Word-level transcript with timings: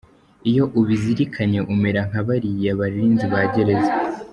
Iyo 0.49 0.63
ubizirikanye 0.79 1.59
umera 1.73 2.01
nka 2.09 2.21
bariya 2.27 2.71
barinzi 2.79 3.25
ba 3.33 3.41
gereza. 3.53 3.93